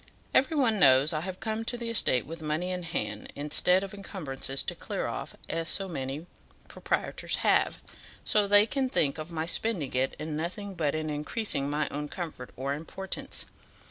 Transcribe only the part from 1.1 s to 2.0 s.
I have come to the